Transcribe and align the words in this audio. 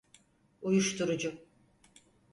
Uyuşturucu… 0.61 1.41